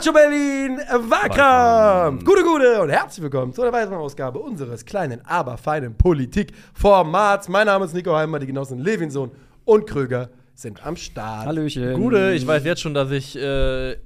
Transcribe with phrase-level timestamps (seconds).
[0.00, 2.24] Calcio Berlin, Wahlkampf.
[2.24, 7.50] Gute, gute und herzlich willkommen zu einer weiteren Ausgabe unseres kleinen, aber feinen Politik-Formats.
[7.50, 9.30] Mein Name ist Nico Heimer, die Genossen Levinson
[9.66, 11.44] und Kröger sind am Start.
[11.44, 11.92] Hallöchen.
[12.00, 13.96] Gute, ich weiß jetzt schon, dass ich äh,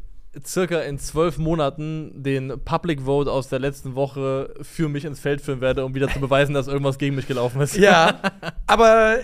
[0.44, 5.42] circa in zwölf Monaten den Public Vote aus der letzten Woche für mich ins Feld
[5.42, 7.76] führen werde, um wieder zu beweisen, dass irgendwas gegen mich gelaufen ist.
[7.76, 8.18] Ja,
[8.66, 9.18] aber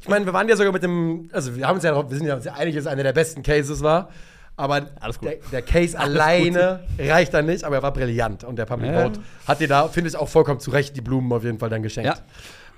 [0.00, 2.26] ich meine, wir waren ja sogar mit dem, also wir haben uns ja, wir sind
[2.26, 4.08] ja uns einig, dass es einer der besten Cases war.
[4.56, 5.28] Aber Alles gut.
[5.28, 8.44] der, der Case alleine reicht dann nicht, aber er war brillant.
[8.44, 9.02] Und der Public Ja.
[9.04, 11.70] Vote hat dir da, finde ich, auch vollkommen zu Recht die Blumen auf jeden Fall
[11.70, 12.16] dann geschenkt.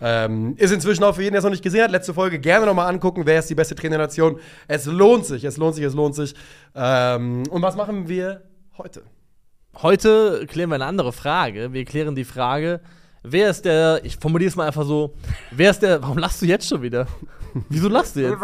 [0.01, 0.25] Ja.
[0.25, 2.67] Ähm, ist inzwischen auch für jeden, der es noch nicht gesehen hat, letzte Folge gerne
[2.67, 4.39] nochmal angucken, wer ist die beste Trainernation.
[4.69, 6.35] Es lohnt sich, es lohnt sich, es lohnt sich.
[6.75, 8.43] Ähm, und was machen wir
[8.79, 9.03] heute?
[9.83, 11.73] Heute klären wir eine andere Frage.
[11.73, 12.81] Wir klären die Frage,
[13.23, 15.15] wer ist der, ich formuliere es mal einfach so,
[15.51, 17.07] wer ist der, warum lachst du jetzt schon wieder?
[17.71, 18.39] Wieso lachst du jetzt?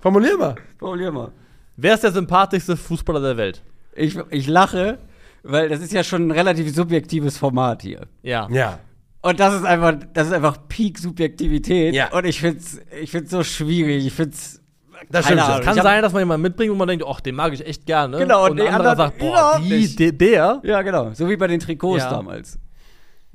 [0.00, 0.54] Formulier mal.
[0.78, 1.32] Formulier mal.
[1.76, 3.62] Wer ist der sympathischste Fußballer der Welt?
[3.94, 4.98] Ich, ich lache,
[5.42, 8.02] weil das ist ja schon ein relativ subjektives Format hier.
[8.22, 8.48] Ja.
[8.50, 8.78] Ja.
[9.22, 11.94] Und das ist einfach, das ist einfach Peak-Subjektivität.
[11.94, 12.12] Ja.
[12.12, 14.06] Und ich find's, ich find's so schwierig.
[14.06, 14.62] Ich find's.
[15.10, 15.54] Das keine stimmt.
[15.56, 15.64] Ahnung.
[15.66, 18.18] Kann sein, dass man jemanden mitbringt, wo man denkt, ach, den mag ich echt gerne.
[18.18, 19.98] Genau, und und anderer anderen sagt, boah, die, nicht.
[19.98, 20.60] de, der.
[20.64, 21.12] Ja, genau.
[21.12, 22.10] So wie bei den Trikots Ja.
[22.10, 22.58] damals.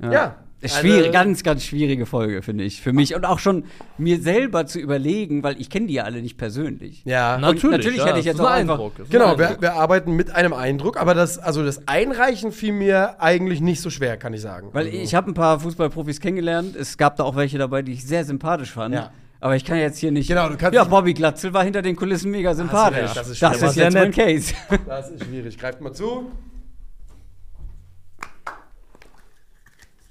[0.00, 0.36] Ja.
[0.62, 2.80] Also- schwierig, ganz, ganz schwierige Folge, finde ich.
[2.80, 3.14] Für mich.
[3.14, 3.64] Und auch schon
[3.98, 7.02] mir selber zu überlegen, weil ich kenne die ja alle nicht persönlich.
[7.04, 7.38] Ja.
[7.38, 9.56] Natürlich, natürlich ja, hätte ich jetzt auch ein einfach- Eindruck, das ist ein Genau, wir,
[9.60, 13.90] wir arbeiten mit einem Eindruck, aber das, also das Einreichen fiel mir eigentlich nicht so
[13.90, 14.68] schwer, kann ich sagen.
[14.72, 16.76] Weil also, ich habe ein paar Fußballprofis kennengelernt.
[16.76, 18.94] Es gab da auch welche dabei, die ich sehr sympathisch fand.
[18.94, 19.10] Ja.
[19.40, 20.28] Aber ich kann jetzt hier nicht.
[20.28, 23.12] Genau, du kannst ja, Bobby Glatzel war hinter den Kulissen mega sympathisch.
[23.12, 24.54] das ist das ist Der jetzt mein Case.
[24.86, 25.58] Das ist schwierig.
[25.58, 26.30] Greift mal zu.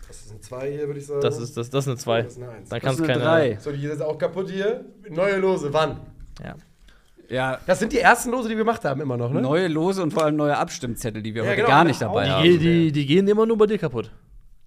[0.05, 1.21] Das ist ein 2 hier, würde ich sagen.
[1.21, 2.21] Das ist, das, das ist eine 2.
[2.23, 2.69] Das ist eine Eins.
[2.69, 3.23] Da Das kannst ist eine keine.
[3.25, 3.57] drei.
[3.59, 4.85] So, die ist auch kaputt hier.
[5.09, 5.99] Neue Lose, wann?
[6.43, 6.55] Ja.
[7.29, 7.57] ja.
[7.65, 9.41] Das sind die ersten Lose, die wir gemacht haben, immer noch, ne?
[9.41, 11.87] Neue Lose und vor allem neue Abstimmzettel, die wir Ja, heute genau, gar genau.
[11.89, 12.43] nicht dabei Die- haben.
[12.43, 14.11] Die, die, die gehen immer nur bei dir kaputt.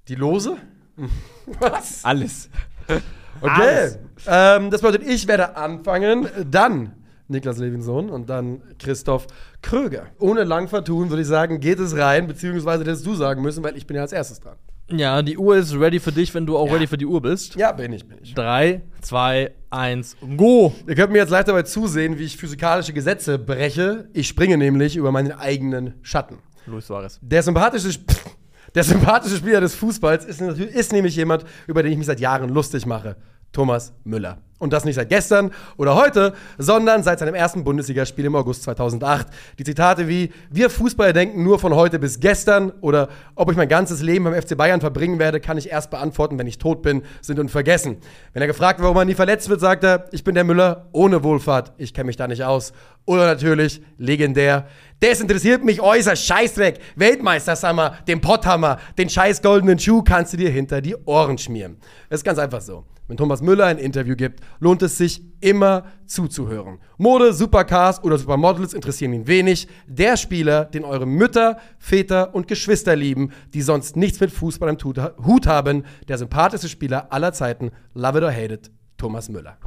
[0.09, 0.56] Die Lose?
[1.61, 2.05] Was?
[2.05, 2.49] Alles.
[3.41, 3.51] Okay.
[3.51, 3.99] Alles.
[4.28, 6.93] Ähm, das bedeutet, ich werde anfangen, dann
[7.27, 9.27] Niklas Levinson und dann Christoph
[9.61, 10.06] Kröger.
[10.21, 13.77] Ohne lang vertun würde ich sagen, geht es rein, beziehungsweise hättest du sagen müssen, weil
[13.77, 14.55] ich bin ja als erstes dran.
[14.91, 16.75] Ja, die Uhr ist ready für dich, wenn du auch Ja.
[16.75, 17.55] ready für die Uhr bist.
[17.56, 18.34] Ja, bin ich, bin ich.
[18.34, 20.75] 3, 2, 1, go!
[20.87, 24.09] Ihr könnt mir jetzt live dabei zusehen, wie ich physikalische Gesetze breche.
[24.12, 26.39] Ich springe nämlich über meinen eigenen Schatten.
[26.67, 27.19] Luis Suarez.
[27.22, 28.12] Der sympathische, Sp-
[28.75, 32.51] der sympathische Spieler des Fußballs ist, ist nämlich jemand, über den ich mich seit Jahren
[32.51, 33.16] lustig mache.
[33.54, 34.38] Thomas Müller.
[34.59, 39.26] Und das nicht seit gestern oder heute, sondern seit seinem ersten Bundesligaspiel im August 2008.
[39.59, 43.69] Die Zitate wie, wir Fußballer denken nur von heute bis gestern oder ob ich mein
[43.69, 47.03] ganzes Leben beim FC Bayern verbringen werde, kann ich erst beantworten, wenn ich tot bin,
[47.20, 47.98] sind unvergessen.
[48.32, 50.86] Wenn er gefragt wird, warum er nie verletzt wird, sagt er, ich bin der Müller
[50.92, 52.72] ohne Wohlfahrt, ich kenne mich da nicht aus.
[53.06, 54.66] Oder natürlich, legendär,
[55.00, 60.32] das interessiert mich äußerst, Scheißdreck, Weltmeister, sag mal, den Potthammer, den scheiß goldenen Schuh kannst
[60.32, 61.76] du dir hinter die Ohren schmieren.
[62.09, 62.84] Es ist ganz einfach so.
[63.06, 66.78] Wenn Thomas Müller ein Interview gibt, lohnt es sich immer zuzuhören.
[66.97, 69.69] Mode, Supercars oder Supermodels interessieren ihn wenig.
[69.87, 74.78] Der Spieler, den eure Mütter, Väter und Geschwister lieben, die sonst nichts mit Fußball im
[75.25, 79.59] Hut haben, der sympathischste Spieler aller Zeiten, love it or hate it, Thomas Müller.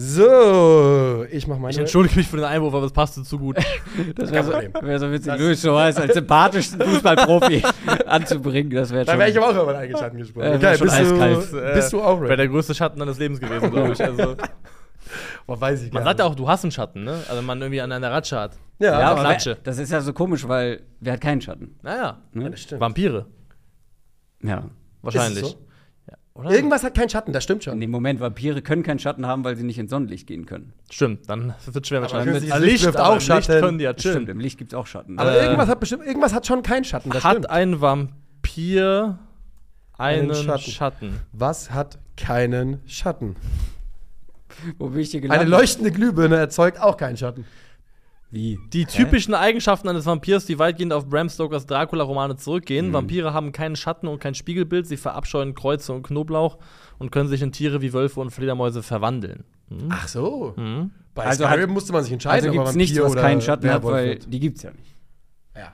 [0.00, 1.72] So, ich mach meine.
[1.72, 3.56] Ich entschuldige mich für den Einwurf, aber es passte zu gut.
[4.14, 7.64] Das wäre so, wär so witzig, Luis Suarez als sympathischsten Fußballprofi
[8.06, 8.70] anzubringen.
[8.70, 9.18] Das wäre Da schon.
[9.18, 10.52] wäre ich aber auch über meinen eigenen Schatten gesprungen.
[10.52, 11.52] Äh, okay, bist, eiskalt.
[11.52, 12.36] du, bist du auch Wäre ready?
[12.36, 14.00] der größte Schatten deines Lebens gewesen, glaube ich.
[14.04, 14.36] Also,
[15.48, 17.20] Boah, weiß ich man gar sagt ja auch, du hast einen Schatten, ne?
[17.28, 18.52] Also, man irgendwie an einer Ratsche hat.
[18.78, 19.50] Ja, ja, Ja, aber Klatsche.
[19.56, 21.74] wer- das ist ja so komisch, weil wer hat keinen Schatten?
[21.82, 22.48] Naja, Ne?
[22.52, 22.80] das stimmt.
[22.80, 23.26] Vampire.
[24.44, 24.62] Ja.
[25.02, 25.42] Wahrscheinlich.
[25.42, 25.67] Ist es so?
[26.38, 26.50] Oder?
[26.52, 27.80] Irgendwas hat keinen Schatten, das stimmt In schon.
[27.80, 30.72] dem Moment, Vampire können keinen Schatten haben, weil sie nicht ins Sonnenlicht gehen können.
[30.88, 32.52] Stimmt, dann wird es schwer mit Aber Schatten.
[32.52, 33.60] Also Licht wirft aber auch im Licht Schatten.
[33.60, 35.18] können die ja Stimmt, im Licht gibt es auch Schatten.
[35.18, 37.50] Aber Äh, irgendwas hat bestimmt, irgendwas hat schon keinen Schatten, das Hat stimmt.
[37.50, 39.18] ein Vampir
[39.98, 40.70] einen, Einen Schatten.
[40.70, 41.20] Schatten?
[41.32, 43.34] Was hat keinen Schatten?
[44.78, 45.48] Wo bin ich hier Eine gelandet?
[45.48, 47.44] leuchtende Glühbirne erzeugt auch keinen Schatten.
[48.30, 48.58] Wie?
[48.74, 52.92] Die typischen Eigenschaften eines Vampirs, die weitgehend auf Bram Stokers Dracula-Romane zurückgehen.
[52.92, 54.86] Vampire haben keinen Schatten und kein Spiegelbild.
[54.86, 56.58] Sie verabscheuen Kreuze und Knoblauch
[56.98, 59.44] und können sich in Tiere wie Wölfe und Fledermäuse verwandeln.
[59.68, 59.88] Hm?
[59.90, 60.52] Ach so.
[60.56, 60.90] Hm?
[61.14, 63.14] Bei Also Skyrim hat- musste man sich entscheiden, Also gibt ob es man nichts, was
[63.14, 64.32] keinen Schatten hat, weil wird.
[64.32, 64.94] die gibt's ja nicht.
[65.56, 65.72] Ja.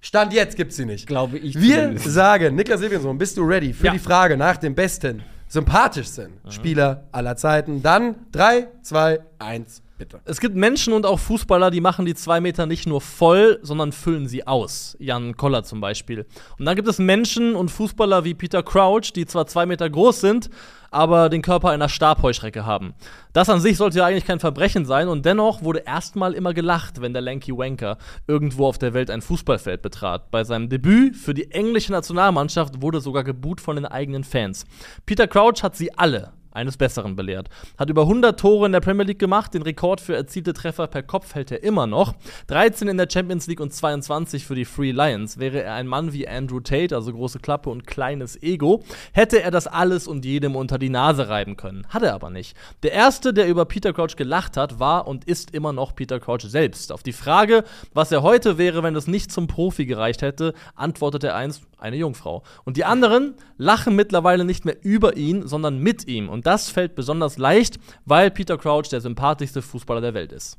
[0.00, 1.06] Stand jetzt gibt's sie nicht.
[1.06, 2.12] Glaube ich Wir zumindest.
[2.12, 3.92] sagen, Niklas Levinson, bist du ready für Ja.
[3.92, 7.82] die Frage nach dem besten, sympathischsten Spieler aller Zeiten?
[7.82, 10.20] Dann 3, 2, 1, Bitte.
[10.24, 13.92] Es gibt Menschen und auch Fußballer, die machen die zwei Meter nicht nur voll, sondern
[13.92, 14.96] füllen sie aus.
[14.98, 16.26] Jan Koller zum Beispiel.
[16.58, 20.20] Und dann gibt es Menschen und Fußballer wie Peter Crouch, die zwar zwei Meter groß
[20.20, 20.50] sind,
[20.90, 22.94] aber den Körper einer Stabheuschrecke haben.
[23.32, 27.00] Das an sich sollte ja eigentlich kein Verbrechen sein und dennoch wurde erstmal immer gelacht,
[27.00, 30.30] wenn der Lanky Wanker irgendwo auf der Welt ein Fußballfeld betrat.
[30.30, 34.64] Bei seinem Debüt für die englische Nationalmannschaft wurde sogar geboot von den eigenen Fans.
[35.06, 37.48] Peter Crouch hat sie alle eines Besseren belehrt.
[37.78, 41.02] Hat über 100 Tore in der Premier League gemacht, den Rekord für erzielte Treffer per
[41.02, 42.14] Kopf hält er immer noch.
[42.48, 45.38] 13 in der Champions League und 22 für die Free Lions.
[45.38, 48.82] Wäre er ein Mann wie Andrew Tate, also große Klappe und kleines Ego,
[49.12, 51.86] hätte er das alles und jedem unter die Nase reiben können.
[51.88, 52.56] Hat er aber nicht.
[52.82, 56.42] Der erste, der über Peter Crouch gelacht hat, war und ist immer noch Peter Crouch
[56.42, 56.92] selbst.
[56.92, 57.64] Auf die Frage,
[57.94, 61.96] was er heute wäre, wenn es nicht zum Profi gereicht hätte, antwortet er einst, eine
[61.96, 62.42] Jungfrau.
[62.64, 66.28] Und die anderen lachen mittlerweile nicht mehr über ihn, sondern mit ihm.
[66.28, 70.58] Und das fällt besonders leicht, weil Peter Crouch der sympathischste Fußballer der Welt ist.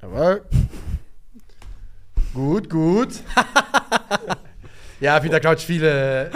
[0.00, 0.40] Aber.
[2.34, 3.08] gut, gut.
[5.00, 6.30] ja, Peter Crouch, viele.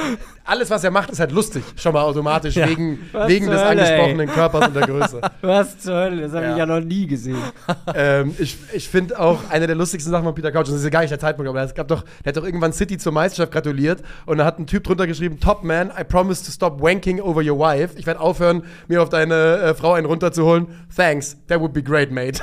[0.47, 1.65] Alles, was er macht, ist halt lustig.
[1.77, 2.69] Schon mal automatisch, Ja.
[2.69, 5.21] wegen, Was wegen des Hölle, angesprochenen Körpers und der Größe.
[5.41, 6.21] Was zur Hölle?
[6.23, 6.53] Das habe Ja.
[6.53, 7.39] ich ja noch nie gesehen.
[7.95, 10.85] ähm, ich ich finde auch eine der lustigsten Sachen von Peter Couch, und das ist
[10.85, 13.13] ja gar nicht der Zeitpunkt, aber es gab doch, der hat doch irgendwann City zur
[13.13, 16.79] Meisterschaft gratuliert und da hat ein Typ drunter geschrieben: Top man, I promise to stop
[16.83, 17.95] wanking over your wife.
[17.97, 20.67] Ich werde aufhören, mir auf deine äh, Frau einen runterzuholen.
[20.95, 22.39] Thanks, that would be great, mate.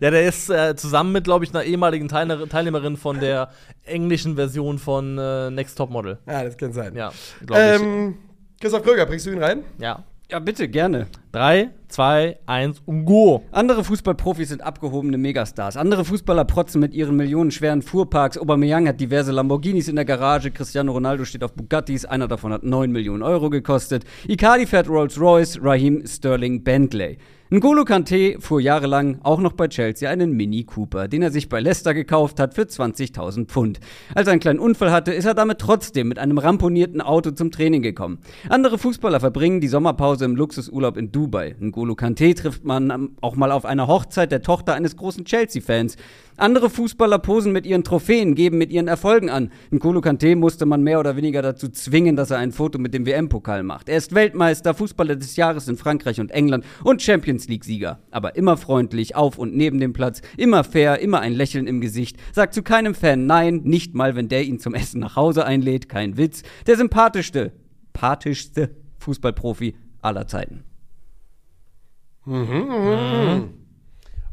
[0.00, 3.50] Ja, der ist äh, zusammen mit, glaube ich, einer ehemaligen Teilne Teilnehmerin von der
[3.84, 6.18] englischen Version von äh, Next Top Model.
[6.26, 6.94] ja, das kann sein.
[6.94, 7.12] Ja,
[7.44, 7.82] glaube ich.
[7.82, 8.14] Ähm,
[8.60, 9.64] Christoph Kröger, bringst du ihn rein?
[9.78, 10.04] Ja.
[10.28, 11.06] Ja, bitte, gerne.
[11.30, 13.44] Drei, zwei, eins und go.
[13.52, 15.76] Andere Fußballprofis sind abgehobene Megastars.
[15.76, 18.36] Andere Fußballer protzen mit ihren millionenschweren Fuhrparks.
[18.36, 20.50] Aubameyang hat diverse Lamborghinis in der Garage.
[20.50, 22.04] Cristiano Ronaldo steht auf Bugattis.
[22.06, 24.02] Einer davon hat 9 Millionen Euro gekostet.
[24.26, 25.60] Icardi fährt Rolls-Royce.
[25.62, 27.18] Raheem Sterling Bentley.
[27.48, 31.60] N'Golo Kante fuhr jahrelang auch noch bei Chelsea einen Mini Cooper, den er sich bei
[31.60, 33.78] Leicester gekauft hat für 20.000 Pfund.
[34.16, 37.52] Als er einen kleinen Unfall hatte, ist er damit trotzdem mit einem ramponierten Auto zum
[37.52, 38.18] Training gekommen.
[38.48, 41.54] Andere Fußballer verbringen die Sommerpause im Luxusurlaub in Dubai.
[41.60, 45.94] N'Golo Kante trifft man auch mal auf einer Hochzeit der Tochter eines großen Chelsea-Fans.
[46.38, 49.52] Andere Fußballer posen mit ihren Trophäen, geben mit ihren Erfolgen an.
[49.70, 53.06] N'Golo Kante musste man mehr oder weniger dazu zwingen, dass er ein Foto mit dem
[53.06, 53.88] WM-Pokal macht.
[53.88, 58.00] Er ist Weltmeister, Fußballer des Jahres in Frankreich und England und Champions League-Sieger.
[58.10, 62.16] Aber immer freundlich, auf und neben dem Platz, immer fair, immer ein Lächeln im Gesicht.
[62.32, 65.88] Sagt zu keinem Fan nein, nicht mal, wenn der ihn zum Essen nach Hause einlädt.
[65.88, 66.42] Kein Witz.
[66.66, 67.52] Der sympathischste,
[67.92, 70.64] pathischste Fußballprofi aller Zeiten.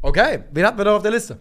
[0.02, 1.38] Okay, wen hatten wir noch auf der Liste?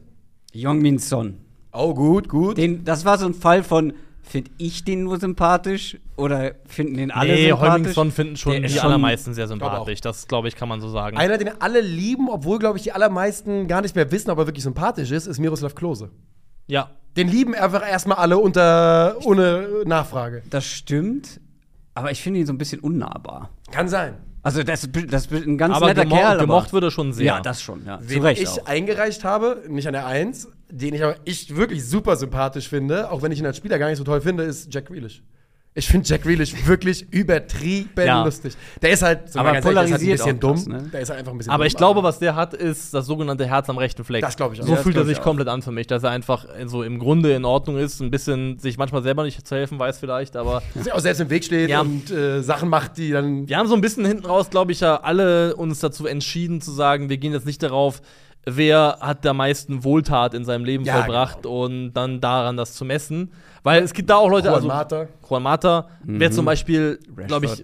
[0.54, 1.40] Jongmin Son.
[1.72, 2.58] Oh, gut, gut.
[2.58, 7.12] Den, das war so ein Fall von, finde ich den nur sympathisch oder finden den
[7.12, 7.72] alle Nee, sympathisch?
[7.74, 10.02] Heumingson finden schon Der die schon- allermeisten sehr Glaub sympathisch.
[10.02, 11.18] Das, glaube ich, kann man so sagen.
[11.18, 14.48] Einer, den alle lieben, obwohl, glaube ich, die allermeisten gar nicht mehr wissen, ob er
[14.48, 16.10] wirklich sympathisch ist, ist Miroslav Klose.
[16.68, 16.90] ja.
[17.16, 20.42] Den lieben einfach erstmal alle unter, ohne Nachfrage.
[20.50, 21.40] Das stimmt,
[21.94, 23.52] aber ich finde ihn so ein bisschen unnahbar.
[23.70, 24.16] Kann sein.
[24.44, 26.38] Also das, das ist ein ganz Aber netter gemo Kerl.
[26.38, 27.26] gemocht aber, wird er schon sehr.
[27.26, 28.00] Ja, das schon, ja.
[28.00, 28.66] Zu Recht ich auch.
[28.66, 33.22] eingereicht habe, nicht an der Eins, den ich aber ich wirklich super sympathisch finde, auch
[33.22, 35.24] wenn ich ihn als Spieler gar nicht so toll finde, ist Jack Grealish.
[35.76, 38.24] Ich finde Jack Grealish wirklich übertrieben Ja.
[38.24, 38.54] lustig.
[38.82, 40.74] Der ist halt, so Aber ganz ehrlich, polarisiert halt ein bisschen krass, dumm.
[40.84, 40.90] ne?
[40.94, 41.68] Der ist halt einfach ein bisschen Aber dumm.
[41.68, 44.22] ich glaube, was der hat, ist das sogenannte Herz am rechten Fleck.
[44.22, 44.66] Das glaube ich auch.
[44.68, 47.34] So Ja, fühlt er sich komplett an für mich, dass er einfach so im Grunde
[47.34, 50.86] in Ordnung ist, ein bisschen sich manchmal selber nicht zu helfen weiß vielleicht, aber Dass
[50.86, 51.82] er auch selbst im Weg steht Ja.
[51.82, 53.48] und äh, Sachen macht, die dann.
[53.50, 56.72] wir haben so ein bisschen hinten raus, glaube ich, ja alle uns dazu entschieden zu
[56.72, 58.02] sagen, wir gehen jetzt nicht darauf,
[58.46, 62.86] wer hat der meisten Wohltat in seinem Leben Ja, vollbracht und dann daran das zu
[62.86, 63.32] messen.
[63.64, 65.08] Weil es gibt da auch Leute, Juan also Mata.
[65.30, 67.64] Juan Mata, wer zum Beispiel, glaube ich,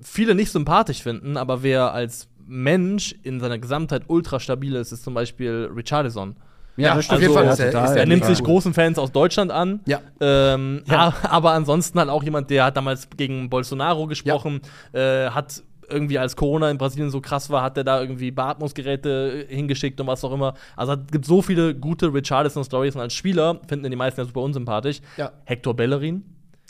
[0.00, 5.02] viele nicht sympathisch finden, aber wer als Mensch in seiner Gesamtheit ultra stabil ist, ist
[5.02, 6.36] zum Beispiel Richarlison.
[6.76, 9.52] Ja, auf jeden Fall ist er- ist Er Ja, nimmt sich großen Fans aus Deutschland
[9.52, 9.80] an.
[9.86, 10.00] Ja.
[10.20, 11.14] Ähm, Ja.
[11.22, 14.60] Aber ansonsten halt auch jemand, der hat damals gegen Bolsonaro gesprochen,
[14.92, 19.46] äh, hat irgendwie als Corona in Brasilien so krass war, hat er da irgendwie Beatmungsgeräte
[19.48, 20.54] äh, hingeschickt und was auch immer.
[20.76, 24.40] Also es gibt so viele gute Richarlison-Stories und als Spieler finden die meisten ja super
[24.40, 25.00] unsympathisch.
[25.16, 25.32] Ja.
[25.44, 26.24] Hector Bellerin,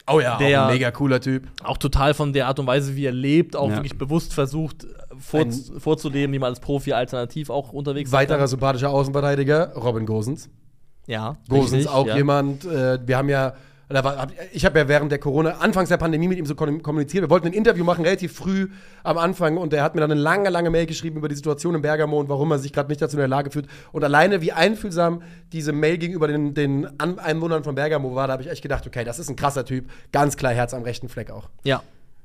[0.06, 1.48] Oh ja, Der- auch ein mega cooler Typ.
[1.62, 3.76] auch total von der Art und Weise, wie er lebt, auch Ja.
[3.76, 4.86] wirklich bewusst versucht
[5.18, 10.04] vor, Ein- vorzuleben, wie man als Profi alternativ auch unterwegs Weiterer sein sympathischer Außenverteidiger, Robin
[10.04, 10.44] Gosens.
[10.44, 10.52] kann.
[11.06, 12.16] Ja, Gosens richtig, auch ja.
[12.16, 13.54] jemand, äh, wir haben ja,
[13.88, 17.22] war, ich habe ja während der Corona, anfangs der Pandemie mit ihm so kom- kommuniziert.
[17.22, 18.68] Wir wollten ein Interview machen, relativ früh
[19.02, 21.74] am Anfang und er hat mir dann eine lange, lange Mail geschrieben über die Situation
[21.74, 23.66] in Bergamo und warum er sich gerade nicht dazu in der Lage fühlt.
[23.92, 25.22] Und alleine, wie einfühlsam
[25.52, 29.04] diese Mail gegenüber den, den Einwohnern von Bergamo war, da habe ich echt gedacht, okay,
[29.04, 31.48] das ist ein krasser Typ, ganz klar Herz am rechten Fleck auch.
[31.64, 31.82] Ja.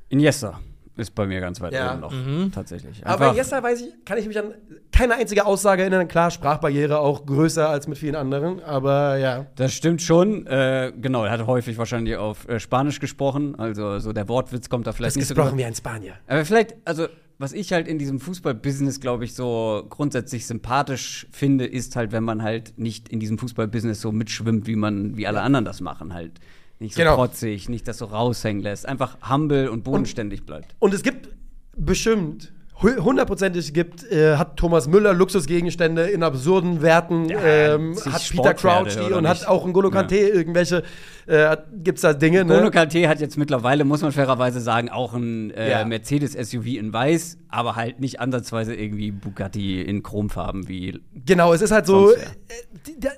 [0.07, 0.59] Iniesta.
[0.99, 1.91] Ist bei mir ganz weit Ja.
[1.93, 2.11] oben noch.
[2.11, 2.51] Mhm.
[2.53, 3.05] Tatsächlich.
[3.05, 4.53] Aber bei Jessa weiß ich, kann ich mich an
[4.91, 6.07] keine einzige Aussage erinnern.
[6.07, 9.45] Klar, Sprachbarriere auch größer als mit vielen anderen, aber ja.
[9.55, 10.45] Das stimmt schon.
[10.45, 13.55] Äh, genau, er hat häufig wahrscheinlich auf äh, Spanisch gesprochen.
[13.57, 16.13] Also so der Wortwitz kommt da vielleicht Das nicht gesprochen wie ein Spanier.
[16.27, 17.07] Aber vielleicht, also
[17.41, 22.25] was ich halt in diesem Fußballbusiness, glaube ich, so grundsätzlich sympathisch finde, ist halt, wenn
[22.25, 26.13] man halt nicht in diesem Fußballbusiness so mitschwimmt, wie man, wie alle anderen das machen
[26.13, 26.33] halt.
[26.79, 27.15] Nicht so Genau.
[27.15, 28.87] protzig, nicht das so raushängen lässt.
[28.87, 30.75] Einfach humble und bodenständig bleibt.
[30.79, 31.29] Und es gibt
[31.75, 38.29] bestimmt, hu- hundertprozentig gibt, äh, hat Thomas Müller Luxusgegenstände in absurden Werten, ähm, zig hat
[38.31, 39.29] Peter Crouch die und nicht?
[39.41, 40.83] hat auch N'Golo Kanté irgendwelche,
[41.27, 42.69] äh, gibt's da Dinge, ne?
[42.69, 45.85] Kanté hat jetzt mittlerweile, muss man fairerweise sagen, auch ein äh, Ja.
[45.85, 51.71] Mercedes-SUV in weiß, aber halt nicht ansatzweise irgendwie Bugatti in Chromfarben wie Genau, es ist
[51.71, 52.17] halt so, äh,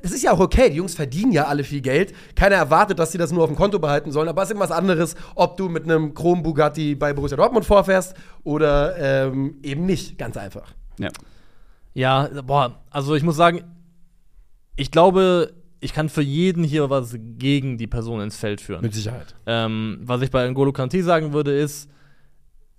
[0.01, 2.13] das ist ja auch okay, die Jungs verdienen ja alle viel Geld.
[2.35, 4.63] Keiner erwartet, dass sie das nur auf dem Konto behalten sollen, aber es ist immer
[4.63, 9.85] was anderes, ob du mit einem Chrom Bugatti bei Borussia Dortmund vorfährst oder ähm, eben
[9.85, 10.73] nicht, ganz einfach.
[10.97, 11.09] ja.
[11.93, 13.63] Ja, boah, also ich muss sagen,
[14.77, 18.89] ich glaube, ich kann für jeden hier was gegen die Person ins Feld führen.
[18.91, 19.35] Sicherheit.
[19.45, 21.89] Ähm, was ich bei N'Golo Kanté sagen würde, ist,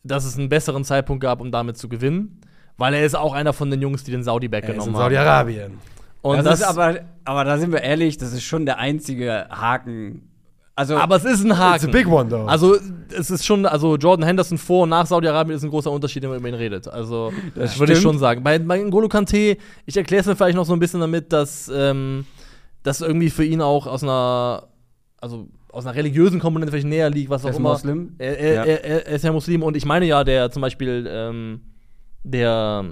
[0.04, 2.40] dass es einen besseren Zeitpunkt gab, um damit zu gewinnen.
[2.76, 4.96] Weil er ist auch einer von den Jungs, die den Saudi-Back Er ist in genommen
[4.96, 5.02] haben.
[5.02, 5.78] Saudi-Arabien.
[6.22, 10.28] Und das, ist aber, aber da sind wir ehrlich, das ist schon der einzige Haken.
[10.74, 11.76] Also, aber es ist ein Haken.
[11.76, 12.46] It's a big one, though.
[12.46, 12.76] Also,
[13.14, 16.30] es ist schon, also Jordan Henderson vor und nach Saudi-Arabien ist ein großer Unterschied, wenn
[16.30, 16.88] man über ihn redet.
[16.88, 18.42] Also, Das würde ich schon sagen.
[18.42, 21.70] Bei, bei N'Golo Kanté, ich erkläre es mir vielleicht noch so ein bisschen damit, dass
[21.74, 22.24] ähm,
[22.82, 24.68] das irgendwie für ihn auch aus einer,
[25.20, 27.70] also aus einer religiösen Komponente vielleicht näher liegt, was Er auch ist immer.
[27.72, 28.14] Muslim.
[28.18, 28.64] Er, er, Ja.
[28.64, 31.60] er, er ist ja Muslim und ich meine ja, der zum Beispiel, ähm,
[32.24, 32.84] der,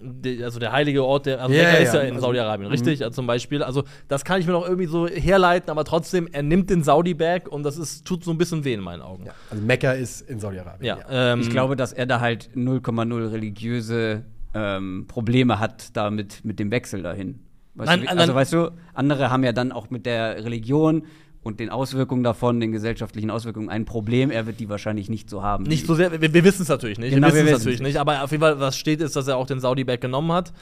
[0.00, 2.08] der, also der heilige Ort, der, also Ja, Mekka ja, ist ja ja.
[2.08, 3.02] in Also- Saudi-Arabien, richtig?
[3.04, 6.42] Also zum Beispiel, also das kann ich mir noch irgendwie so herleiten, aber trotzdem, er
[6.42, 9.24] nimmt den Saudi-Bag und das ist, tut so ein bisschen weh in meinen Augen.
[9.26, 10.86] Ja, also Mekka ist in Saudi-Arabien.
[10.98, 16.44] Ja, ähm, ich glaube, dass er da halt 0,0 religiöse ähm, Probleme hat, da mit,
[16.44, 17.40] mit dem Wechsel dahin.
[17.74, 18.34] Weißt Nein, du, also, nein.
[18.34, 21.04] weißt du, andere haben ja dann auch mit der Religion
[21.42, 24.30] und den Auswirkungen davon, den gesellschaftlichen Auswirkungen, ein Problem.
[24.30, 25.64] Er wird die wahrscheinlich nicht so haben.
[25.64, 27.14] Nicht so sehr, wir, wir wissen es natürlich nicht.
[27.14, 27.88] Genau, wir wissen es natürlich nicht.
[27.88, 28.00] nicht.
[28.00, 30.52] Aber auf jeden Fall, was steht, ist, dass er auch den Saudi-Bag genommen hat.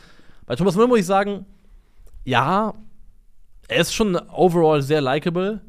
[0.46, 1.46] Bei Thomas Müller muss ich sagen,
[2.24, 2.74] ja,
[3.68, 5.60] er ist schon overall sehr likable.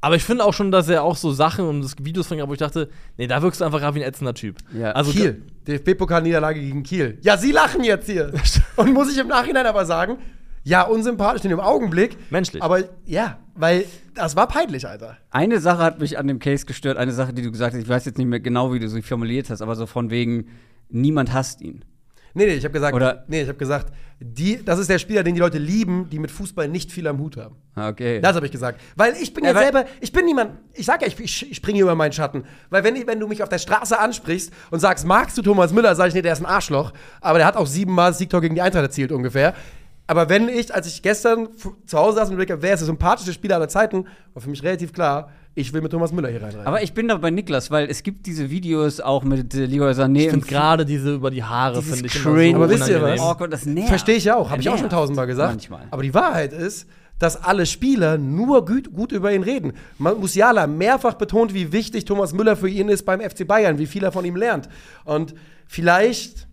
[0.00, 2.46] Aber ich finde auch schon, dass er auch so Sachen und das Videos von ihm,
[2.46, 4.58] wo ich dachte, nee, da wirkst du einfach gerade wie ein ätzender Typ.
[4.72, 4.92] Ja.
[4.92, 5.42] Also Kiel.
[5.66, 7.18] DFB-Pokal-Niederlage gegen Kiel.
[7.22, 8.32] Ja, sie lachen jetzt hier.
[8.76, 10.18] Und muss ich im Nachhinein aber sagen,
[10.66, 12.16] ja, unsympathisch in dem Augenblick.
[12.30, 12.62] Menschlich.
[12.62, 15.16] Aber ja, weil das war peinlich, Alter.
[15.30, 17.88] Eine Sache hat mich an dem Case gestört, eine Sache, die du gesagt hast, ich
[17.88, 20.48] weiß jetzt nicht mehr genau, wie du sie formuliert hast, aber so von wegen,
[20.88, 21.84] niemand hasst ihn.
[22.34, 25.22] Nee, nee, ich habe gesagt, Oder- nee, ich habe gesagt, die, das ist der Spieler,
[25.22, 27.56] den die Leute lieben, die mit Fußball nicht viel am Hut haben.
[27.74, 28.20] Ah, Okay.
[28.20, 28.80] Das habe ich gesagt.
[28.94, 31.56] Weil ich bin ja, Ja, selber, ich bin niemand, ich sag ja, ich, ich, ich
[31.56, 32.44] springe über meinen Schatten.
[32.70, 35.72] Weil wenn, ich- wenn du mich auf der Straße ansprichst und sagst, magst du Thomas
[35.72, 36.92] Müller, sage ich, nee, der ist ein Arschloch.
[37.22, 39.54] Aber der hat auch siebenmal das Siegtor gegen die Eintracht erzielt ungefähr.
[40.06, 41.48] Aber wenn ich, als ich gestern
[41.86, 44.48] zu Hause saß und überlegt habe, wer ist der sympathischste Spieler aller Zeiten, war für
[44.50, 46.66] mich relativ klar, ich will mit Thomas Müller hier reinreiten.
[46.66, 49.92] aber ich bin da bei Niklas, weil es gibt diese Videos auch mit äh, Leroy
[49.92, 50.18] Sané.
[50.26, 52.48] ich finde gerade diese über die Haare, finde ich Cringe.
[52.50, 53.20] immer so Aber wisst ihr was?
[53.20, 53.88] Oh Gott, das nervt.
[53.88, 55.52] Verstehe ich ja auch, habe ich auch schon tausendmal gesagt.
[55.52, 55.86] Manchmal.
[55.90, 56.86] Aber die Wahrheit ist,
[57.18, 59.72] dass alle Spieler nur gut, gut über ihn reden.
[59.96, 63.86] Ma- Musiala mehrfach betont, wie wichtig Thomas Müller für ihn ist beim FC Bayern, wie
[63.86, 64.68] viel er von ihm lernt.
[65.06, 65.34] Und
[65.66, 66.45] vielleicht,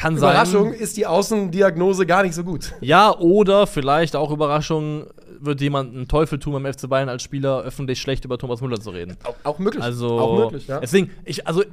[0.00, 0.80] Kann Überraschung, sein.
[0.80, 2.72] ist die Außendiagnose gar nicht so gut.
[2.80, 5.04] Ja, oder vielleicht auch Überraschung,
[5.40, 8.80] wird jemand einen Teufel tun beim FC Bayern als Spieler öffentlich schlecht über Thomas Müller
[8.80, 9.18] zu reden.
[9.24, 9.84] Auch, auch möglich.
[9.84, 10.80] Also, auch möglich, ja.
[10.80, 11.64] deswegen, ich, also,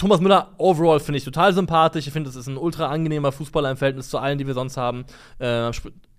[0.00, 2.06] Thomas Müller overall finde ich total sympathisch.
[2.06, 4.78] Ich finde, es ist ein ultra angenehmer Fußballer im Verhältnis zu allen, die wir sonst
[4.78, 5.04] haben.
[5.38, 5.70] Äh,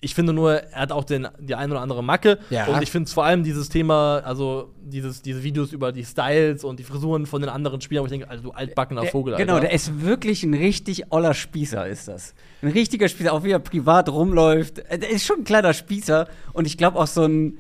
[0.02, 2.38] ich finde nur, er hat auch den, die ein oder andere Macke.
[2.52, 2.68] Ja.
[2.68, 6.80] Und ich finde vor allem dieses Thema, also dieses, diese Videos über die Styles und
[6.80, 9.66] die Frisuren von den anderen Spielern, wo ich denke, also du altbackener Vogel, Genau, Alter.
[9.68, 12.36] der ist wirklich ein richtig oller Spießer, ist das.
[12.62, 14.78] Ein richtiger Spießer, auch wie er privat rumläuft.
[14.78, 17.58] Äh, Der ist schon ein kleiner Spießer und ich glaube auch so ein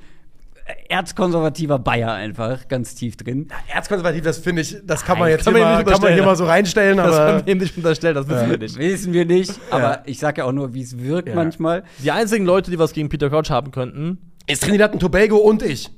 [0.89, 3.47] erzkonservativer Bayer einfach, ganz tief drin.
[3.73, 6.01] Erzkonservativ, das finde ich, das kann man Nein, jetzt kann hier, man mal, nicht kann
[6.01, 6.25] man hier unterstellen.
[6.25, 7.33] mal so reinstellen, das aber.
[7.37, 8.77] haben wir nicht unterstellt, das wissen wir nicht.
[8.77, 10.03] Wissen wir nicht, aber Ja.
[10.05, 11.35] ich sage ja auch nur, wie es wirkt Ja.
[11.35, 11.83] manchmal.
[11.99, 15.61] Die einzigen Leute, die was gegen Peter Crouch haben könnten, Ist Trinidad und Tobago und
[15.63, 15.89] ich.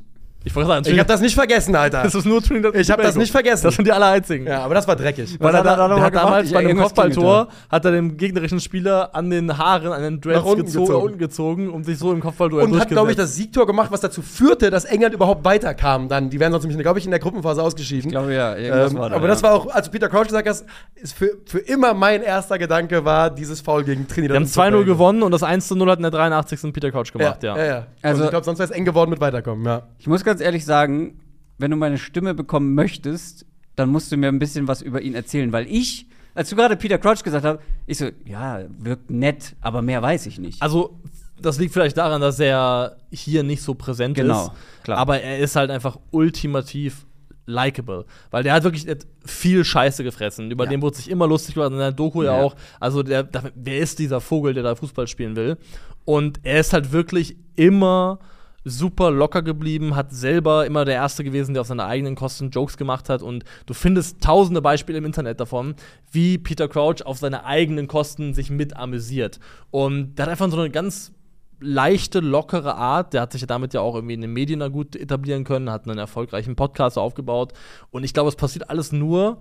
[0.45, 2.03] Ich wollte sagen, Ich habe das nicht vergessen, Alter.
[2.03, 3.63] das ist nur Trinidad und Ich hab das nicht vergessen.
[3.65, 4.45] Das sind die aller einzigen.
[4.47, 5.37] Ja, aber das war dreckig.
[5.39, 7.91] Weil Was er, hat er da da, mal hat damals bei einem Kopfballtor hat er
[7.91, 11.05] dem gegnerischen Spieler an den Haaren, an den Dreads Nach unten gezogen, gezogen.
[11.05, 14.01] unten gezogen und sich so im Kopfballduell Und hat, glaube ich, das Siegtor gemacht, was
[14.01, 16.09] dazu führte, dass England überhaupt weiterkam.
[16.09, 18.07] Dann, die wären sonst nämlich, glaube ich, in der Gruppenphase ausgeschieden.
[18.09, 19.15] Ich glaube ja, Ähm, war da.
[19.15, 19.31] aber ja.
[19.31, 20.63] das war auch, als Peter Crouch gesagt hat,
[20.95, 24.33] ist für, für immer mein erster Gedanke war dieses Foul gegen Trinidad.
[24.33, 24.85] Wir haben und 2-0 Tobago.
[24.85, 26.73] gewonnen und das 1-0 hat in der 83.
[26.73, 27.57] Peter Couch Ja, gemacht, ja.
[27.57, 27.73] ja, ja.
[27.75, 29.83] Also- Also, ich glaube, sonst wäre es eng geworden mit Weiterkommen, ja.
[29.99, 31.19] Ich muss ganz ehrlich sagen,
[31.57, 35.15] wenn du meine Stimme bekommen möchtest, dann musst du mir ein bisschen was über ihn
[35.15, 39.55] erzählen, weil ich, als du gerade Peter Crouch gesagt hast, ich so, ja, wirkt nett,
[39.61, 40.61] aber mehr weiß ich nicht.
[40.61, 40.99] Also,
[41.41, 44.51] das liegt vielleicht daran, dass er hier nicht so präsent Genau, ist.
[44.83, 44.97] klar.
[44.97, 47.05] Aber er ist halt einfach ultimativ
[47.45, 48.05] likable.
[48.31, 50.49] Weil der hat wirklich der hat viel Scheiße gefressen.
[50.51, 50.69] Über Ja.
[50.69, 52.43] den wurde sich immer lustig gemacht, in der Doku ja, Ja.
[52.43, 52.55] auch.
[52.79, 55.57] Also, der, der, wer ist dieser Vogel, der da Fußball spielen will?
[56.05, 58.19] Und er ist halt wirklich immer
[58.65, 62.77] super locker geblieben, hat selber immer der Erste gewesen, der auf seine eigenen Kosten Jokes
[62.77, 63.21] gemacht hat.
[63.21, 65.75] Und du findest tausende Beispiele im Internet davon,
[66.11, 69.39] wie Peter Crouch auf seine eigenen Kosten sich mit amüsiert.
[69.71, 71.11] Und der hat einfach so eine ganz
[71.59, 73.13] leichte, lockere Art.
[73.13, 75.87] Der hat sich ja damit ja auch irgendwie in den Medien gut etablieren können, hat
[75.87, 77.53] einen erfolgreichen Podcast aufgebaut.
[77.91, 79.39] Und ich glaube, es passiert alles nur,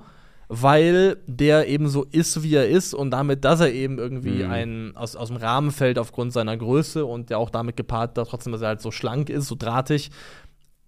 [0.55, 4.93] weil der eben so ist, wie er ist und damit, dass er eben irgendwie ein,
[4.95, 8.53] aus, aus dem Rahmen fällt aufgrund seiner Größe und ja auch damit gepaart, dass trotzdem,
[8.53, 10.11] dass er halt so schlank ist, so drahtig,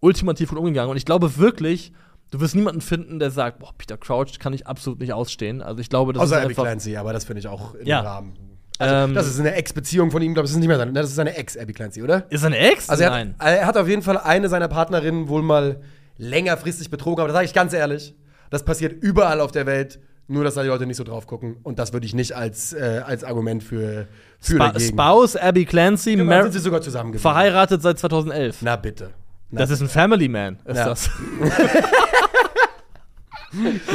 [0.01, 0.91] ultimativ gut umgegangen.
[0.91, 1.93] Und ich glaube wirklich,
[2.31, 5.63] du wirst niemanden finden, der sagt, boah, Peter Crouch kann ich absolut nicht ausstehen.
[5.63, 7.87] Also ich glaube, das Außer ist Abby einfach Clancy, aber das finde ich auch im
[7.87, 8.01] Ja.
[8.01, 8.35] Rahmen.
[8.79, 10.93] Also, Ähm, das ist eine Ex-Beziehung von ihm, glaube ich, das ist nicht mehr seine,
[10.93, 12.31] das ist seine Ex, Abby Clancy, oder?
[12.31, 12.91] Ist er eine Ex?
[12.91, 13.35] Also er Nein.
[13.39, 15.81] hat, er hat auf jeden Fall eine seiner Partnerinnen wohl mal
[16.19, 18.15] längerfristig betrogen, aber das sage ich ganz ehrlich,
[18.51, 21.57] das passiert überall auf der Welt, nur dass da die Leute nicht so drauf gucken
[21.63, 24.07] und das würde ich nicht als, äh, als Argument für,
[24.41, 24.93] für Spa dagegen.
[24.93, 28.59] Spouse Abby Clancy, Genau, sind sie sogar zusammen verheiratet seit 2011.
[28.63, 29.11] Na bitte.
[29.51, 30.89] Na, das ist ein Family Man, ist Ja.
[30.89, 31.11] das.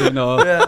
[0.06, 0.44] genau.
[0.44, 0.68] ja.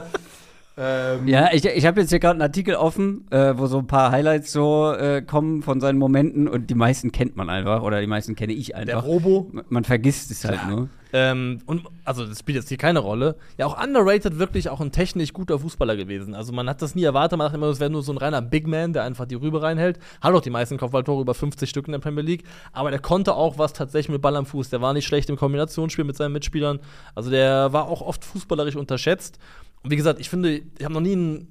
[0.78, 3.88] Ähm, Ja, ich, ich habe jetzt hier gerade einen Artikel offen, äh, wo so ein
[3.88, 8.00] paar Highlights so äh, kommen von seinen Momenten und die meisten kennt man einfach oder
[8.01, 9.04] die meisten kenne ich der einfach.
[9.06, 9.50] Robo.
[9.51, 10.90] Man- Man vergisst es halt nur.
[11.13, 13.36] Ähm, und also das spielt jetzt hier keine Rolle.
[13.58, 16.34] Ja, auch underrated wirklich auch ein technisch guter Fußballer gewesen.
[16.34, 18.42] Also man hat das nie erwartet, man dachte immer, es wäre nur so ein reiner
[18.42, 20.00] Big Man, der einfach die Rübe reinhält.
[20.22, 22.46] Hat auch die meisten Kopfballtore, über 50 Stück in der Premier League.
[22.72, 24.70] Aber der konnte auch was tatsächlich mit Ball am Fuß.
[24.70, 26.80] Der war nicht schlecht im Kombinationsspiel mit seinen Mitspielern.
[27.13, 29.38] Also der war auch oft fußballerisch unterschätzt.
[29.84, 31.48] Und wie gesagt, ich finde, ich habe noch nie ein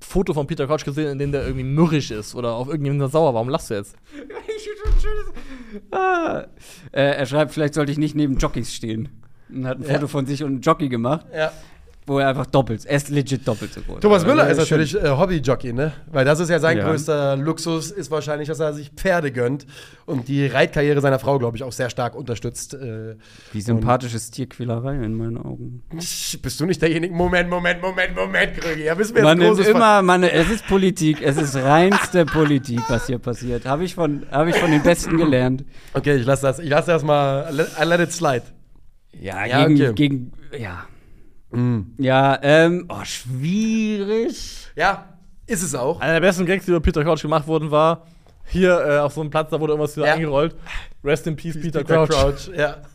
[0.00, 3.34] Foto von Peter Crouch gesehen, in dem der irgendwie mürrisch ist oder auf irgendjemanden sauer.
[3.34, 3.96] Warum lachst du jetzt?
[5.90, 6.44] Ah.
[6.92, 9.08] Äh, er schreibt, vielleicht sollte ich nicht neben Jockeys stehen.
[9.48, 9.94] Und hat ein Ja.
[9.94, 11.52] Foto von sich und einem Jockey gemacht, Ja.
[12.06, 14.00] Wo er einfach doppelt, er ist legit doppelt so groß.
[14.00, 15.92] Thomas Müller ist natürlich äh, Hobbyjockey, ne?
[16.12, 16.86] Weil das ist ja sein Ja.
[16.88, 19.66] größter Luxus, ist wahrscheinlich, dass er sich Pferde gönnt
[20.04, 22.74] und die Reitkarriere seiner Frau, glaube ich, auch sehr stark unterstützt.
[22.74, 23.16] Äh,
[23.52, 25.82] Wie sympathisch ist Tierquälerei in meinen Augen.
[25.90, 27.14] bist du nicht derjenige?
[27.14, 28.84] Moment, Moment, Moment, Moment, Krögi.
[28.84, 33.06] Ja, wissen wir Man jetzt immer, man, es ist Politik, es ist reinste Politik, was
[33.06, 33.64] hier passiert.
[33.64, 35.64] Habe ich, von- hab ich von den Besten gelernt.
[35.94, 37.48] Okay, ich lasse das, ich lasse das mal,
[37.80, 38.42] I let it slide.
[39.18, 39.92] Ja, Ja, gegen, okay.
[39.94, 40.84] gegen, ja.
[41.98, 44.68] Ja, ähm, oh, schwierig.
[44.76, 45.04] Ja,
[45.46, 46.00] ist es auch.
[46.00, 48.02] Einer der besten Gags, die über Peter Crouch gemacht wurden, war
[48.46, 50.14] hier äh, auf so einem Platz, da wurde irgendwas wieder Ja.
[50.14, 50.54] eingerollt.
[51.02, 52.08] Rest in Peace, Peter, Peter Crouch.
[52.08, 52.76] Crouch, ja.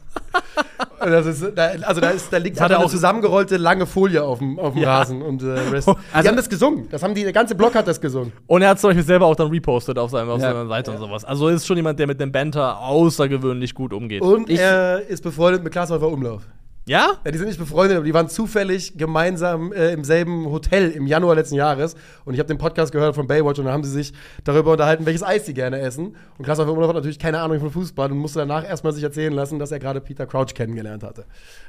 [1.00, 3.86] Ist, da, also da, ist, da liegt Das hat einfach er eine auch- zusammengerollte lange
[3.86, 4.98] Folie auf dem, auf dem Ja.
[4.98, 5.22] Rasen.
[5.22, 6.89] Und, äh, Rest, Also- die haben das gesungen.
[6.89, 8.34] Das haben die, der ganze Block hat das gesungen.
[8.48, 10.50] Und er hat zum Beispiel selber auch dann repostet auf, seinem, auf Ja.
[10.52, 11.24] seiner Seite und sowas.
[11.24, 14.22] Also ist schon jemand, der mit dem Banter außergewöhnlich gut umgeht.
[14.22, 16.41] Und Ich- er ist befreundet mit Klaas Umlauf.
[16.89, 17.19] Ja?
[17.23, 21.06] Ja, die sind nicht befreundet, aber die waren zufällig gemeinsam äh, im selben Hotel im
[21.06, 21.95] Januar letzten Jahres.
[22.25, 24.12] Und ich habe den Podcast gehört von Baywatch und da haben sie sich
[24.43, 26.15] darüber unterhalten, welches Eis sie gerne essen.
[26.39, 29.32] Und Klaas Umlauf hat natürlich keine Ahnung von Fußball und musste danach erstmal sich erzählen
[29.32, 31.25] lassen, dass er gerade Peter Crouch kennengelernt hatte.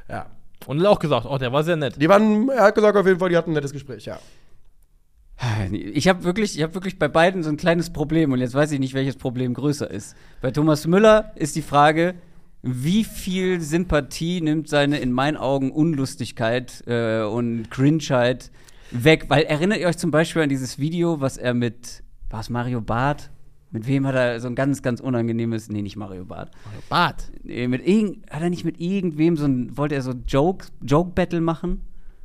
[0.08, 0.26] Ja.
[0.66, 2.00] Und auch gesagt, oh, der war sehr nett.
[2.00, 4.18] Die waren, er hat gesagt auf jeden Fall, die hatten ein nettes Gespräch, ja.
[5.70, 8.72] Ich habe wirklich, ich hab wirklich bei beiden so ein kleines Problem und jetzt weiß
[8.72, 10.16] ich nicht, welches Problem größer ist.
[10.40, 12.14] Bei Thomas Müller ist die Frage,
[12.62, 18.50] wie viel Sympathie nimmt seine in meinen Augen Unlustigkeit äh, und Cringeheit
[18.90, 19.26] weg?
[19.28, 22.80] Weil erinnert ihr euch zum Beispiel an dieses Video, was er mit, war es Mario
[22.80, 23.30] Barth?
[23.72, 26.50] Mit wem hat er so ein ganz, ganz unangenehmes, nee, nicht Mario Barth.
[26.88, 27.30] Bart.
[27.44, 31.40] Nee, mit irgend, hat er nicht mit irgendwem so ein, wollte er so Joke, Joke-Battle
[31.40, 31.82] machen?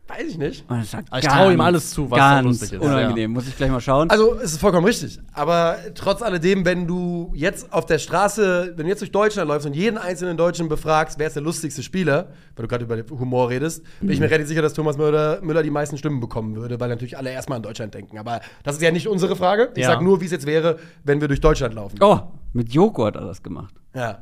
[0.08, 0.70] Weiß ich nicht.
[0.70, 2.80] Und das war Aber ich trau ihm alles zu, was ganz lustig ist.
[2.86, 3.32] unangenehm.
[3.32, 4.08] Muss ich gleich mal schauen.
[4.12, 5.20] Also, es ist vollkommen richtig.
[5.34, 9.65] Aber trotz alledem, wenn du jetzt auf der Straße, wenn du jetzt durch Deutschland läufst
[9.65, 13.50] und jeden einzelnen Deutschen befragst, wer ist der lustigste Spieler, weil du gerade über Humor
[13.50, 16.80] redest, bin ich mir relativ sicher, dass Thomas Müller, Müller die meisten Stimmen bekommen würde,
[16.80, 18.20] weil natürlich alle erstmal an Deutschland denken.
[18.20, 19.70] Aber das ist ja nicht unsere Frage.
[19.74, 19.94] Ich Ja.
[19.94, 21.98] sag nur, wie es jetzt wäre, wenn wir durch Deutschland laufen.
[22.00, 22.20] Oh,
[22.54, 23.74] mit Joko hat er das gemacht.
[23.96, 24.20] Ja.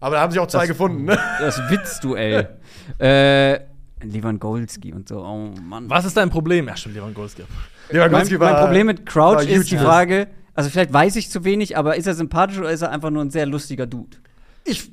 [0.00, 1.18] Aber da haben sich auch zwei Das- gefunden, ne?
[1.38, 2.48] Das Witzduell.
[2.98, 3.60] äh,
[4.04, 5.18] Lewandowski und so.
[5.24, 5.88] Oh Mann.
[5.90, 6.68] Was ist dein Problem?
[6.68, 7.42] Ja, stimmt, Lewandowski.
[7.42, 9.76] Mein, Lewandowski mein war- Problem mit Crouch ist die.
[9.78, 13.10] Frage, also vielleicht weiß ich zu wenig, aber ist er sympathisch oder ist er einfach
[13.10, 14.16] nur ein sehr lustiger Dude?
[14.64, 14.90] Ich,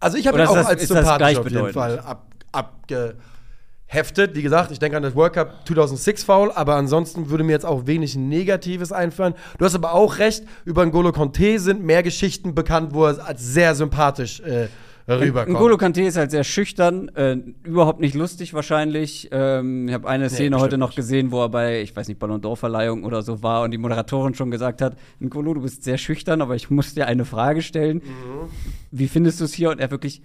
[0.00, 1.72] also ich habe ihn auch das- als sympathisch auf jeden?
[1.72, 4.34] Fall ab, abgeheftet.
[4.34, 7.66] Wie gesagt, ich denke an das World Cup 2006 Foul, aber ansonsten würde mir jetzt
[7.66, 9.34] auch wenig Negatives einfallen.
[9.58, 13.42] Du hast aber auch recht, über N'Golo Conte sind mehr Geschichten bekannt, wo er als
[13.44, 14.68] sehr sympathisch äh,
[15.08, 15.56] rüberkommt.
[15.56, 19.28] N'Golo Kanté ist halt sehr schüchtern, äh, überhaupt nicht lustig wahrscheinlich.
[19.32, 22.18] Ähm, ich habe eine Szene heute bestimmt noch gesehen, wo er bei, ich weiß nicht,
[22.18, 25.98] Ballon d'Or-Verleihung oder so war und die Moderatorin schon gesagt hat, N'Golo, du bist sehr
[25.98, 27.98] schüchtern, aber ich muss dir eine Frage stellen.
[27.98, 28.48] Mhm.
[28.90, 29.70] Wie findest du es hier?
[29.70, 30.22] Und er wirklich,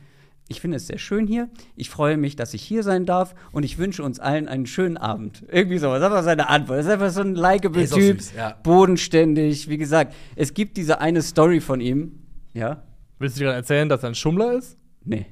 [0.48, 1.50] ich finde es sehr schön hier.
[1.76, 4.98] Ich freue mich, dass ich hier sein darf und ich wünsche uns allen einen schönen
[4.98, 5.44] Abend.
[5.52, 6.80] Irgendwie so, das war seine Antwort.
[6.80, 8.56] Das ist einfach so ein likeable Typ, süß, ja.
[8.64, 9.70] bodenständig.
[9.70, 12.20] Wie gesagt, es gibt diese eine Story von ihm.
[12.54, 12.84] Ja?
[13.20, 14.78] Willst du dir gerade erzählen, dass er ein Schummler ist?
[15.04, 15.26] Nee.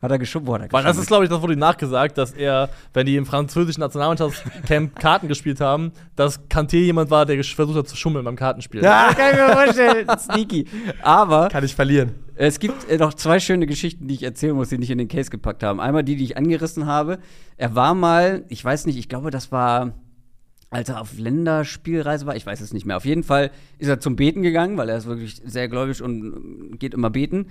[0.00, 0.20] Hat er?
[0.20, 0.98] Wo hat er Weil das geschummelt?
[0.98, 5.26] ist, glaube ich, das wurde ihm nachgesagt, dass er, wenn die im französischen Nationalmannschaftscamp Karten
[5.26, 8.82] gespielt haben, dass Kanté jemand war, der versucht hat zu schummeln beim Kartenspiel.
[8.82, 10.06] Ja, kann ich mir vorstellen.
[10.18, 10.66] Sneaky.
[11.02, 12.14] Aber kann ich verlieren.
[12.36, 15.08] es gibt äh, noch zwei schöne Geschichten, die ich erzählen muss, die nicht in den
[15.08, 15.80] Case gepackt haben.
[15.80, 17.18] Einmal die, die ich angerissen habe.
[17.56, 19.94] Er war mal, ich weiß nicht, ich glaube, das war,
[20.70, 22.96] als er auf Länderspielreise war, ich weiß es nicht mehr.
[22.96, 26.72] Auf jeden Fall ist er zum Beten gegangen, weil er ist wirklich sehr gläubig und
[26.72, 27.46] äh, geht immer beten.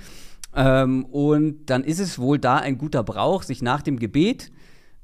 [0.56, 4.52] Ähm, und dann ist es wohl da ein guter Brauch, sich nach dem Gebet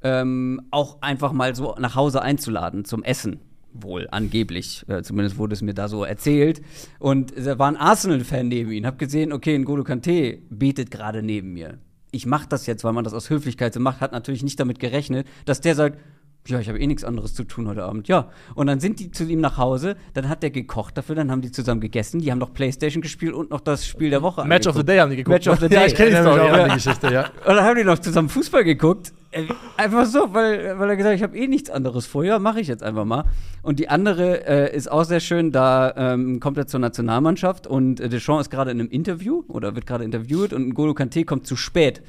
[0.02, 3.40] ähm, auch einfach mal so nach Hause einzuladen zum Essen.
[3.72, 4.84] Wohl, angeblich.
[4.88, 6.62] Äh, zumindest wurde es mir da so erzählt.
[7.00, 8.86] Und da war ein Arsenal-Fan neben ihm.
[8.86, 11.78] Hab gesehen, okay, N'Golo Kanté betet gerade neben mir.
[12.12, 14.00] Ich mach das jetzt, weil man das aus Höflichkeit so macht.
[14.00, 15.98] Hat natürlich nicht damit gerechnet, dass der sagt,
[16.46, 18.06] ja, ich habe eh nichts anderes zu tun heute Abend.
[18.08, 18.28] Ja.
[18.54, 21.40] Und dann sind die zu ihm nach Hause, dann hat der gekocht dafür, dann haben
[21.40, 24.66] die zusammen gegessen, die haben noch Playstation gespielt und noch das Spiel der Woche Match
[24.66, 24.88] of the angeguckt.
[24.88, 25.34] Day haben die geguckt.
[25.34, 25.86] Match of the Ja, Day.
[25.88, 26.68] ich kenn die Story, auch ja.
[26.68, 27.22] die Geschichte, ja.
[27.46, 29.12] Und dann haben die noch zusammen Fußball geguckt.
[29.30, 29.44] Äh,
[29.76, 32.24] Einfach so, weil, weil er gesagt hat, ich habe eh nichts anderes vor.
[32.24, 33.24] Ja, mache ich jetzt einfach mal.
[33.62, 38.00] Und die andere äh, ist auch sehr schön, da ähm, kommt er zur Nationalmannschaft und
[38.00, 41.46] äh, Deschamps ist gerade in einem Interview oder wird gerade interviewt und N'Golo Kanté kommt
[41.46, 42.02] zu spät.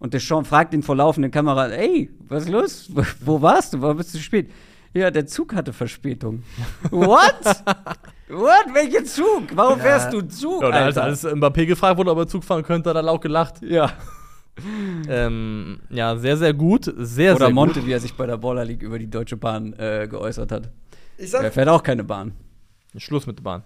[0.00, 2.90] Und Deschamps fragt ihn vor laufenden Kamera, ey, was ist los?
[3.24, 3.80] Wo- warst du?
[3.82, 4.50] Warum bist du spät?
[4.94, 6.42] Ja, der Zug hatte Verspätung.
[6.90, 7.34] What?
[8.28, 8.66] What?
[8.74, 9.44] Welcher Zug?
[9.54, 11.02] Warum fährst du Zug, Ja, und als, Alter?
[11.04, 13.62] als Mbappé gefragt wurde, ob er Zug fahren könnte, hat er laut gelacht.
[13.62, 13.90] ja.
[15.08, 16.92] Ähm, ja, sehr, sehr gut.
[16.96, 17.86] Sehr, Oder sehr Monte, gut.
[17.88, 20.70] wie er sich bei der Baller League über die Deutsche Bahn äh, geäußert hat.
[21.16, 22.32] Er fährt auch keine Bahn.
[22.96, 23.62] Schluss mit der Bahn.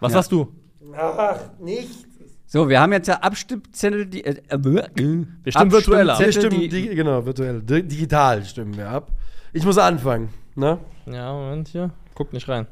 [0.00, 0.18] Was Ja.
[0.18, 0.48] sagst du?
[0.96, 2.04] ach, nichts.
[2.52, 4.26] So, wir haben jetzt ja Abstimmzettel, die.
[4.26, 6.20] Äh, äh, Wir stimmen virtuell ab.
[6.20, 7.62] Wir stimmen, die, di genau, virtuell.
[7.62, 9.10] Di digital stimmen wir ab.
[9.54, 10.78] Ich muss anfangen, ne?
[11.06, 11.92] Ja, Moment hier.
[12.14, 12.66] Guck nicht rein.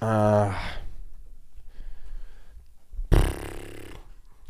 [0.00, 0.50] Ah.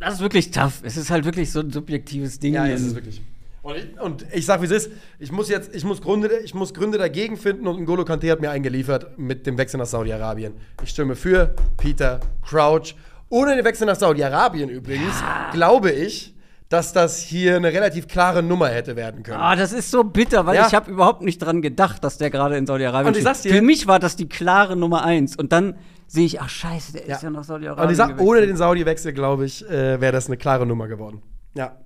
[0.00, 0.80] Das ist wirklich tough.
[0.82, 2.54] Es ist halt wirklich so ein subjektives Ding.
[2.54, 3.22] Ja, ist es wirklich.
[3.62, 4.90] Und ich, und ich sag, wie es ist.
[5.20, 8.40] Ich muss jetzt, ich muss Gründe, ich muss Gründe dagegen finden und N'Golo Kanté hat
[8.40, 10.54] mir eingeliefert mit dem Wechsel nach Saudi-Arabien.
[10.82, 12.96] Ich stimme für Peter Crouch.
[13.30, 15.14] Ohne den Wechsel nach Saudi-Arabien übrigens,
[15.52, 16.34] glaube ich,
[16.68, 19.40] dass das hier eine relativ klare Nummer hätte werden können.
[19.40, 20.66] Ah, das ist so bitter, weil Ja.
[20.66, 23.24] ich habe überhaupt nicht dran gedacht, dass der gerade in Saudi-Arabien Und ich steht.
[23.24, 25.36] sag's dir- Für mich war das die klare Nummer eins.
[25.36, 27.16] Und dann sehe ich, ach scheiße, der Ja.
[27.16, 27.86] ist ja nach Saudi-Arabien.
[27.86, 31.22] und ich sag, ohne den Saudi-Wechsel, glaube ich, äh, wäre das eine klare Nummer geworden.
[31.54, 31.76] Ja.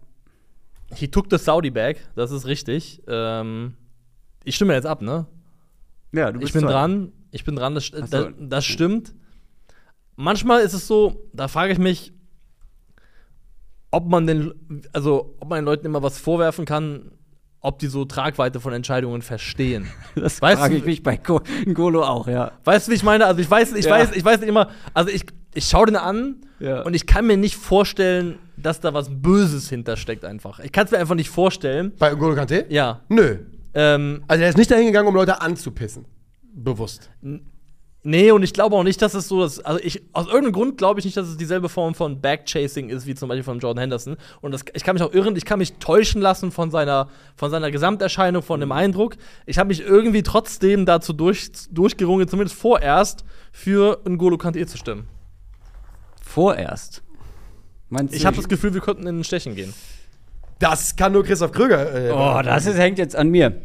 [0.95, 3.03] He took the Saudi bag, das ist richtig.
[3.09, 3.75] Ähm,
[4.45, 5.27] ich stimme jetzt ab, ne?
[6.13, 6.73] Ja, du bist Ich bin zwei.
[6.73, 8.01] dran, ich bin dran, das, so.
[8.01, 9.15] das, das stimmt.
[10.17, 12.13] Manchmal ist es so, da frage ich mich,
[13.91, 14.53] ob man den,
[14.93, 17.13] also ob man den Leuten immer was vorwerfen kann,
[17.61, 19.89] ob die so Tragweite von Entscheidungen verstehen.
[20.17, 22.53] Das Weißt frage du- ich mich bei Go N'Golo auch, ja.
[22.65, 23.27] Weißt du, wie ich meine?
[23.27, 23.93] Also ich weiß, ich Ja.
[23.93, 25.25] weiß, ich weiß nicht immer, also ich,
[25.55, 26.83] ich schaue den an Ja.
[26.83, 30.61] und ich kann mir nicht vorstellen, dass da was Böses hintersteckt einfach.
[30.61, 31.93] Ich kann es mir einfach nicht vorstellen.
[31.99, 32.67] Bei N'Golo Kanté?
[32.69, 33.01] Ja.
[33.09, 33.39] Nö.
[33.75, 36.05] Ähm, Also er ist nicht dahin gegangen, um Leute anzupissen.
[36.53, 37.11] Bewusst.
[38.07, 39.61] Nee, und ich glaube auch nicht, dass es so ist.
[39.61, 43.07] Also ich, aus irgendeinem Grund glaube ich nicht, dass es dieselbe Form von Backchasing ist,
[43.07, 44.17] wie zum Beispiel von Jordan Henderson.
[44.43, 47.51] Und das, ich kann mich auch irren, ich kann mich täuschen lassen von seiner, von
[47.51, 49.17] seiner Gesamterscheinung, von dem Eindruck.
[49.47, 55.09] Ich habe mich irgendwie trotzdem dazu durch, durchgerungen, zumindest vorerst, für N'Golo Kanté zu stimmen.
[56.21, 57.03] Vorerst.
[57.89, 59.73] Meinst Ich du- habe das Gefühl, wir könnten in den Stechen gehen.
[60.59, 61.95] Das kann nur Christoph Kröger.
[61.95, 63.63] Äh, Oh, das ist, hängt jetzt an mir.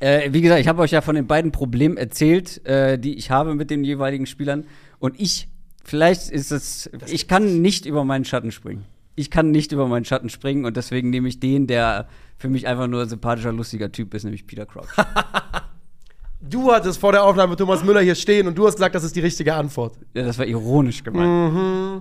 [0.00, 3.30] Äh, wie gesagt, ich habe euch ja von den beiden Problemen erzählt, äh, die ich
[3.30, 4.64] habe mit den jeweiligen Spielern.
[4.98, 5.48] Und ich,
[5.84, 8.86] vielleicht ist es, ich kann nicht über meinen Schatten springen.
[9.14, 12.08] Ich kann nicht über meinen Schatten springen und deswegen nehme ich den, der
[12.38, 14.88] für mich einfach nur ein sympathischer, lustiger Typ ist, nämlich Peter Crouch.
[16.42, 19.14] Du hattest vor der Aufnahme Thomas Müller hier stehen und du hast gesagt, das ist
[19.14, 19.92] die richtige Antwort.
[20.14, 21.52] ja, das war ironisch gemeint.
[21.54, 22.00] Mhm.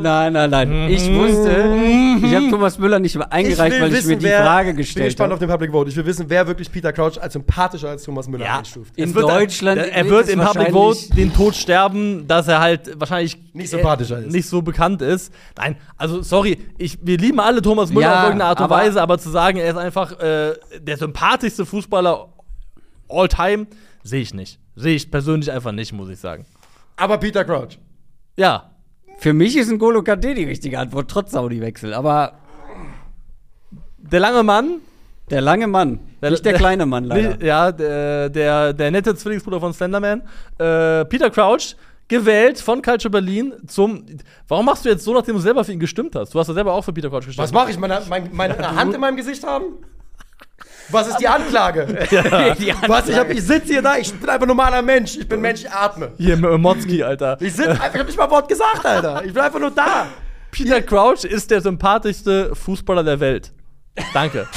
[0.00, 0.88] Nein, nein, nein.
[0.88, 1.74] Ich wusste,
[2.22, 5.06] ich habe Thomas Müller nicht mal eingereicht, weil ich mir die Frage Ich bin gestellt
[5.08, 5.46] gespannt auf habe.
[5.46, 5.90] den Public Vote.
[5.90, 8.58] Ich will wissen, wer wirklich Peter Crouch als sympathischer als Thomas Müller Ja.
[8.60, 8.92] einstuft.
[8.96, 10.72] In Es wird- Deutschland Er, er wird im Public wahrscheinlich-
[11.08, 14.32] Vote den Tod sterben, dass er halt wahrscheinlich Nicht sympathischer äh, ist.
[14.32, 15.32] Nicht so bekannt ist.
[15.58, 18.76] Nein, also sorry, ich, wir lieben alle Thomas Müller Ja, auf irgendeine Art und aber-
[18.76, 22.28] Weise, aber zu sagen, er ist einfach äh, der sympathischste Fußballer
[23.14, 23.66] all time,
[24.02, 24.58] sehe ich nicht.
[24.76, 26.44] Sehe ich persönlich einfach nicht, muss ich sagen.
[26.96, 27.78] Aber Peter Crouch.
[28.36, 28.70] Ja.
[29.18, 31.94] Für mich ist ein Golo Kante die richtige Antwort, trotz Saudi-Wechsel.
[31.94, 32.32] Aber
[33.98, 34.80] Der lange Mann.
[35.30, 37.28] der lange Mann, nicht der, kleine Mann leider.
[37.30, 40.22] Nicht- Ja, der, der, der nette Zwillingsbruder von Slenderman.
[40.58, 41.76] Äh, Peter Crouch,
[42.08, 44.04] gewählt von Culture Berlin zum.
[44.48, 46.34] Warum machst du jetzt so, nachdem du selber für ihn gestimmt hast?
[46.34, 47.38] Du hast ja selber auch für Peter Crouch gestimmt.
[47.44, 47.78] Was mache ich?
[47.78, 49.64] Meine, meine, meine Hand in meinem Gesicht haben?
[50.90, 51.86] Was ist die Anklage?
[52.58, 53.08] Die Was?
[53.08, 55.16] Ich, hab- ich sitze hier da, ich bin einfach normaler Mensch.
[55.16, 56.12] Ich bin Mensch, ich atme.
[56.18, 57.36] Hier, M- Motzki, Alter.
[57.40, 59.24] Ich sitze einfach, ich hab nicht mal ein Wort gesagt, Alter.
[59.24, 60.06] Ich bin einfach nur da.
[60.50, 63.52] Peter Crouch ist der sympathischste Fußballer der Welt.
[64.12, 64.46] Danke.